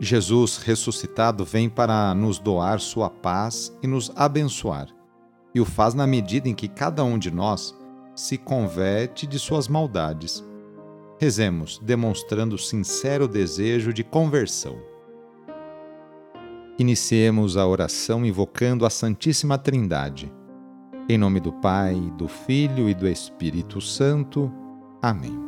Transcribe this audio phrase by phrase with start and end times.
[0.00, 4.88] Jesus ressuscitado vem para nos doar sua paz e nos abençoar,
[5.54, 7.74] e o faz na medida em que cada um de nós
[8.14, 10.44] se converte de suas maldades.
[11.20, 14.76] Rezemos, demonstrando sincero desejo de conversão.
[16.78, 20.32] Iniciemos a oração invocando a Santíssima Trindade.
[21.08, 24.52] Em nome do Pai, do Filho e do Espírito Santo.
[25.02, 25.47] Amém.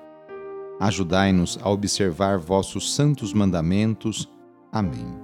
[0.81, 4.27] Ajudai-nos a observar vossos santos mandamentos.
[4.71, 5.15] Amém.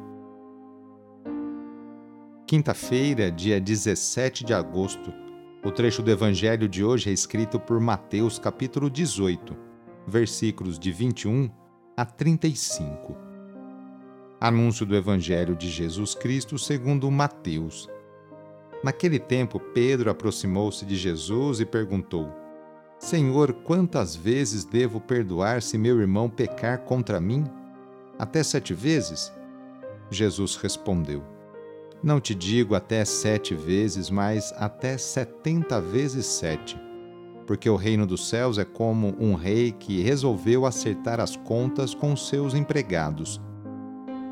[2.46, 5.12] Quinta-feira, dia 17 de agosto.
[5.66, 9.58] O trecho do evangelho de hoje é escrito por Mateus, capítulo 18,
[10.06, 11.50] versículos de 21
[11.98, 13.18] a 35.
[14.40, 17.90] Anúncio do evangelho de Jesus Cristo segundo Mateus.
[18.84, 22.32] Naquele tempo, Pedro aproximou-se de Jesus e perguntou:
[23.00, 27.46] Senhor, quantas vezes devo perdoar se meu irmão pecar contra mim?
[28.18, 29.32] Até sete vezes?
[30.10, 31.24] Jesus respondeu:
[32.02, 36.80] Não te digo até sete vezes, mas até setenta vezes sete.
[37.46, 42.16] Porque o reino dos céus é como um rei que resolveu acertar as contas com
[42.16, 43.40] seus empregados.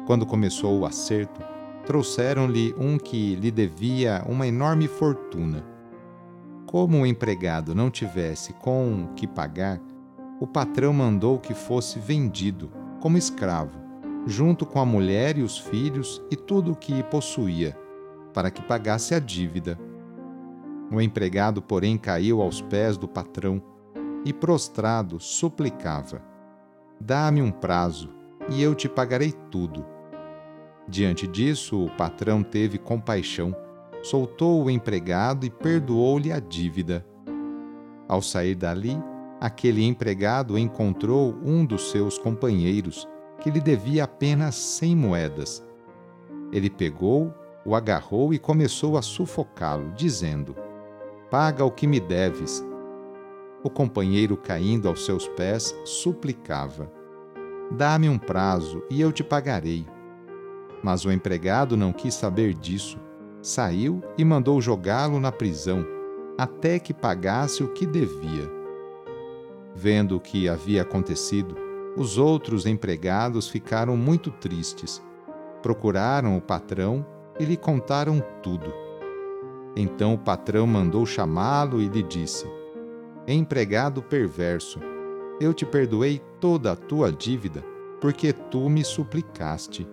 [0.07, 1.41] Quando começou o acerto,
[1.85, 5.74] trouxeram-lhe um que lhe devia uma enorme fortuna.
[6.75, 9.79] Como o empregado não tivesse com o que pagar,
[10.41, 13.79] o patrão mandou que fosse vendido como escravo,
[14.27, 17.79] junto com a mulher e os filhos e tudo o que possuía,
[18.33, 19.79] para que pagasse a dívida.
[20.91, 23.63] O empregado, porém, caiu aos pés do patrão
[24.25, 26.21] e, prostrado, suplicava:
[26.99, 28.09] Dá-me um prazo,
[28.49, 29.85] e eu te pagarei tudo.
[30.89, 33.55] Diante disso, o patrão teve compaixão
[34.05, 37.03] soltou o empregado e perdoou-lhe a dívida.
[38.07, 38.95] Ao sair dali,
[39.41, 43.07] aquele empregado encontrou um dos seus companheiros
[43.41, 45.65] que lhe devia apenas cem moedas.
[46.51, 47.33] Ele pegou,
[47.65, 50.55] o agarrou e começou a sufocá-lo, dizendo:
[51.31, 52.63] Paga o que me deves.
[53.63, 56.91] O companheiro, caindo aos seus pés, suplicava:
[57.71, 59.83] Dá-me um prazo e eu te pagarei.
[60.83, 63.03] Mas o empregado não quis saber disso
[63.45, 65.85] saiu e mandou jogá-lo na prisão,
[66.37, 68.51] até que pagasse o que devia.
[69.75, 71.55] Vendo o que havia acontecido,
[71.95, 75.03] os outros empregados ficaram muito tristes.
[75.61, 77.05] Procuraram o patrão
[77.39, 78.73] e lhe contaram tudo.
[79.75, 82.47] Então o patrão mandou chamá-lo e lhe disse:
[83.27, 84.79] Empregado perverso,
[85.39, 87.63] eu te perdoei toda a tua dívida,
[88.01, 89.87] porque tu me suplicaste.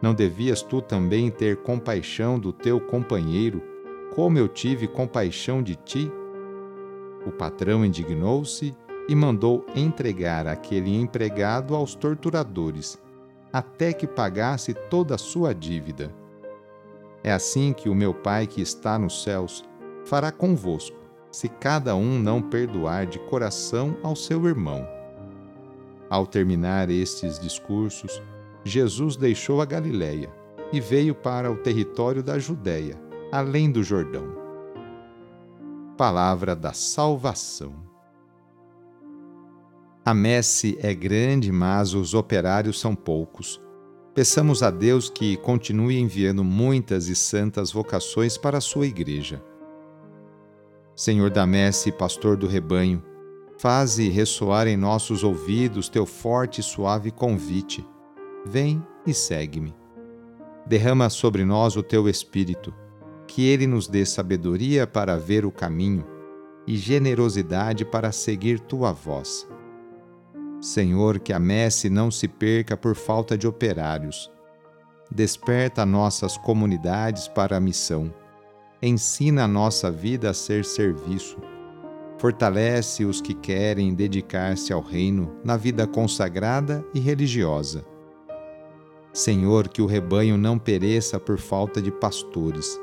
[0.00, 3.62] Não devias tu também ter compaixão do teu companheiro,
[4.14, 6.10] como eu tive compaixão de ti?
[7.26, 8.74] O patrão indignou-se
[9.08, 12.98] e mandou entregar aquele empregado aos torturadores,
[13.52, 16.14] até que pagasse toda a sua dívida.
[17.22, 19.64] É assim que o meu Pai que está nos céus
[20.04, 20.96] fará convosco,
[21.30, 24.86] se cada um não perdoar de coração ao seu irmão.
[26.08, 28.22] Ao terminar estes discursos,
[28.66, 30.28] Jesus deixou a Galiléia
[30.72, 33.00] e veio para o território da Judéia,
[33.30, 34.26] além do Jordão.
[35.96, 37.72] Palavra da salvação.
[40.04, 43.62] A messe é grande, mas os operários são poucos.
[44.12, 49.40] Peçamos a Deus que continue enviando muitas e santas vocações para a sua igreja.
[50.96, 53.00] Senhor da messe, pastor do rebanho,
[53.58, 57.86] faze ressoar em nossos ouvidos teu forte e suave convite
[58.48, 59.74] Vem e segue-me.
[60.64, 62.72] Derrama sobre nós o teu Espírito,
[63.26, 66.06] que ele nos dê sabedoria para ver o caminho
[66.64, 69.48] e generosidade para seguir tua voz.
[70.60, 74.30] Senhor, que a messe não se perca por falta de operários.
[75.10, 78.14] Desperta nossas comunidades para a missão.
[78.80, 81.36] Ensina a nossa vida a ser serviço.
[82.16, 87.95] Fortalece os que querem dedicar-se ao reino na vida consagrada e religiosa
[89.16, 92.78] Senhor, que o rebanho não pereça por falta de pastores.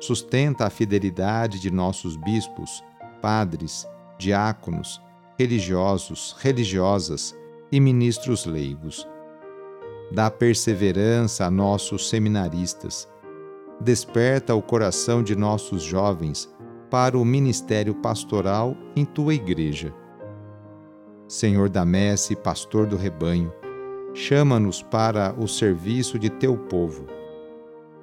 [0.00, 2.82] Sustenta a fidelidade de nossos bispos,
[3.20, 3.86] padres,
[4.18, 4.98] diáconos,
[5.38, 7.36] religiosos, religiosas
[7.70, 9.06] e ministros leigos.
[10.10, 13.06] Dá perseverança a nossos seminaristas.
[13.78, 16.50] Desperta o coração de nossos jovens
[16.90, 19.94] para o ministério pastoral em tua igreja.
[21.28, 23.52] Senhor da messe, pastor do rebanho,
[24.14, 27.06] chama-nos para o serviço de teu povo.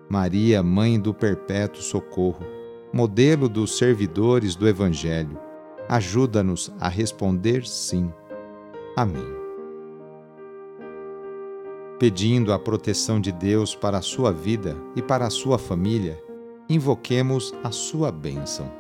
[0.10, 2.46] Maria, mãe do perpétuo socorro,
[2.92, 5.40] modelo dos servidores do Evangelho,
[5.88, 8.12] ajuda-nos a responder sim.
[8.96, 9.40] Amém.
[12.00, 16.22] Pedindo a proteção de Deus para a sua vida e para a sua família,
[16.68, 18.72] invoquemos a sua bênção.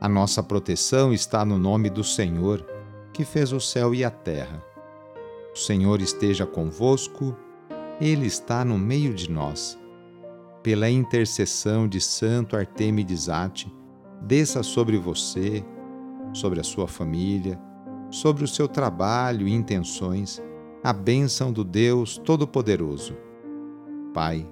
[0.00, 2.64] A nossa proteção está no nome do Senhor,
[3.12, 4.73] que fez o céu e a terra.
[5.54, 7.36] O Senhor esteja convosco,
[8.00, 9.78] Ele está no meio de nós.
[10.64, 13.72] Pela intercessão de Santo Artemides Ate,
[14.20, 15.64] desça sobre você,
[16.32, 17.60] sobre a sua família,
[18.10, 20.42] sobre o seu trabalho e intenções,
[20.82, 23.16] a bênção do Deus Todo-Poderoso.
[24.12, 24.50] Pai,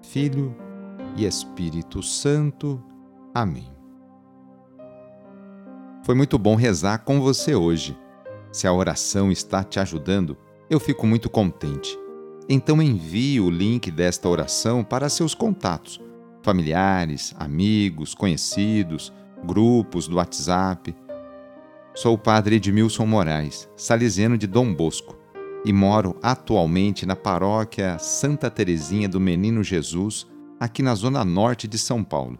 [0.00, 0.54] Filho
[1.16, 2.80] e Espírito Santo.
[3.34, 3.68] Amém.
[6.04, 7.98] Foi muito bom rezar com você hoje.
[8.54, 10.36] Se a oração está te ajudando,
[10.70, 11.98] eu fico muito contente.
[12.48, 16.00] Então envie o link desta oração para seus contatos,
[16.40, 19.12] familiares, amigos, conhecidos,
[19.44, 20.94] grupos do WhatsApp.
[21.96, 25.18] Sou o padre Edmilson Moraes, salesiano de Dom Bosco,
[25.64, 30.28] e moro atualmente na paróquia Santa Terezinha do Menino Jesus,
[30.60, 32.38] aqui na zona norte de São Paulo.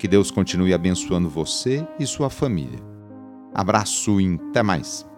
[0.00, 2.80] Que Deus continue abençoando você e sua família.
[3.54, 5.11] Abraço e até mais!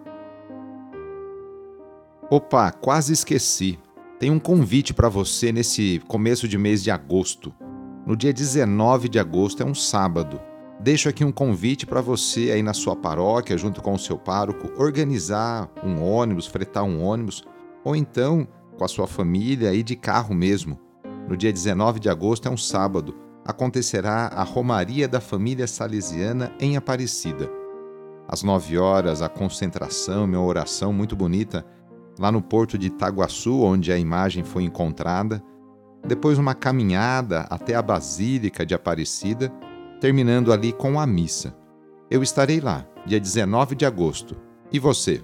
[2.27, 3.77] Opa, quase esqueci.
[4.19, 7.53] Tem um convite para você nesse começo de mês de agosto.
[8.03, 10.41] No dia 19 de agosto é um sábado.
[10.79, 14.71] Deixo aqui um convite para você aí na sua paróquia, junto com o seu pároco,
[14.81, 17.43] organizar um ônibus, fretar um ônibus,
[17.83, 20.79] ou então com a sua família e de carro mesmo.
[21.29, 23.15] No dia 19 de agosto é um sábado.
[23.45, 27.47] Acontecerá a Romaria da Família Salesiana em Aparecida.
[28.27, 31.63] Às 9 horas, a concentração, minha oração muito bonita
[32.17, 35.43] lá no porto de Itaguaçu, onde a imagem foi encontrada,
[36.05, 39.49] depois uma caminhada até a Basílica de Aparecida,
[39.99, 41.55] terminando ali com a missa.
[42.09, 44.35] Eu estarei lá, dia 19 de agosto.
[44.71, 45.23] E você?